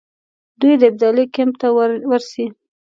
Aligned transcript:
دوی 0.59 0.73
د 0.77 0.83
ابدالي 0.91 1.25
کمپ 1.35 1.53
ته 1.61 1.67
ورسي. 2.11 2.45